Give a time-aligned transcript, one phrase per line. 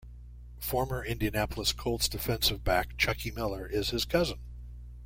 [0.59, 4.39] Former Indianapolis Colts defensive back Chuckie Miller is his cousin.